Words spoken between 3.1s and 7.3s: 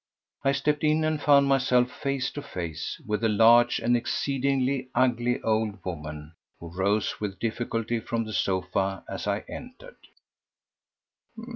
a large and exceedingly ugly old woman who rose